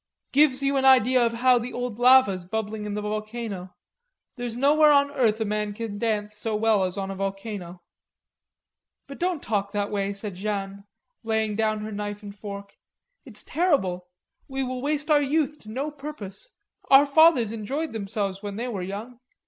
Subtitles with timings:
[0.31, 3.75] "Gives you an idea of how the old lava's bubbling in the volcano.
[4.35, 7.83] There's nowhere on earth a man can dance so well as on a volcano."
[9.05, 10.85] "But don't talk that way," said Jeanne
[11.21, 12.79] laying down her knife and fork.
[13.25, 14.07] "It's terrible.
[14.47, 16.49] We will waste our youth to no purpose.
[16.89, 19.19] Our fathers enjoyed themselves when they were young....